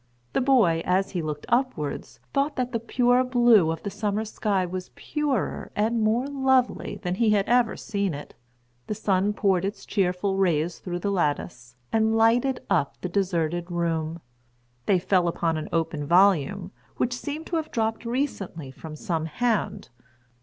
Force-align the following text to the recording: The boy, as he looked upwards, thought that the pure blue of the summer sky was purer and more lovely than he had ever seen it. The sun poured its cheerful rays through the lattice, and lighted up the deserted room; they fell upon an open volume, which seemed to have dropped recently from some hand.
The 0.33 0.41
boy, 0.41 0.81
as 0.83 1.11
he 1.11 1.21
looked 1.21 1.45
upwards, 1.47 2.19
thought 2.33 2.55
that 2.55 2.71
the 2.71 2.79
pure 2.79 3.23
blue 3.23 3.69
of 3.69 3.83
the 3.83 3.91
summer 3.91 4.25
sky 4.25 4.65
was 4.65 4.89
purer 4.95 5.71
and 5.75 6.01
more 6.01 6.25
lovely 6.25 6.99
than 7.03 7.13
he 7.13 7.29
had 7.29 7.47
ever 7.47 7.77
seen 7.77 8.15
it. 8.15 8.33
The 8.87 8.95
sun 8.95 9.31
poured 9.33 9.63
its 9.63 9.85
cheerful 9.85 10.37
rays 10.37 10.79
through 10.79 10.97
the 11.01 11.11
lattice, 11.11 11.75
and 11.93 12.17
lighted 12.17 12.63
up 12.67 12.99
the 13.01 13.09
deserted 13.09 13.69
room; 13.69 14.21
they 14.87 14.97
fell 14.97 15.27
upon 15.27 15.55
an 15.55 15.69
open 15.71 16.07
volume, 16.07 16.71
which 16.97 17.13
seemed 17.13 17.45
to 17.45 17.57
have 17.57 17.69
dropped 17.69 18.03
recently 18.03 18.71
from 18.71 18.95
some 18.95 19.25
hand. 19.27 19.89